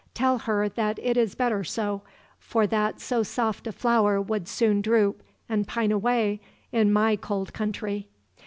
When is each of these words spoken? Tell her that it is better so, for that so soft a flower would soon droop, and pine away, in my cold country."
Tell 0.15 0.39
her 0.39 0.67
that 0.67 0.97
it 0.97 1.15
is 1.15 1.35
better 1.35 1.63
so, 1.63 2.01
for 2.39 2.65
that 2.65 2.99
so 2.99 3.21
soft 3.21 3.67
a 3.67 3.71
flower 3.71 4.19
would 4.19 4.47
soon 4.47 4.81
droop, 4.81 5.21
and 5.47 5.67
pine 5.67 5.91
away, 5.91 6.41
in 6.71 6.91
my 6.91 7.15
cold 7.15 7.53
country." 7.53 8.07